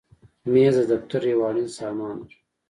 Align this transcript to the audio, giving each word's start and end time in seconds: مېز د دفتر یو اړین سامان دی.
مېز 0.51 0.75
د 0.79 0.81
دفتر 0.91 1.21
یو 1.31 1.39
اړین 1.47 1.69
سامان 1.77 2.15
دی. 2.25 2.35